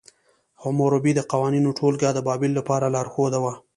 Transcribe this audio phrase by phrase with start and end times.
[0.61, 3.53] حموربي د قوانینو ټولګه د بابل لپاره لارښود وه.